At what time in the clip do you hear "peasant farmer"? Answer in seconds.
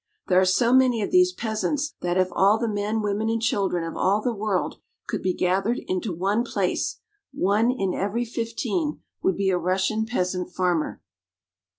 10.07-11.03